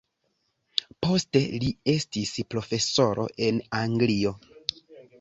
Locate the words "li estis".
1.65-2.33